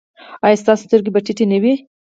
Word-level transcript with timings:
ایا 0.45 0.61
ستاسو 0.63 0.83
سترګې 0.87 1.11
به 1.13 1.19
ټیټې 1.25 1.45
نه 1.51 1.57
وي؟ 1.63 1.73